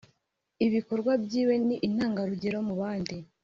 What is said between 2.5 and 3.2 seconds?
mu bandi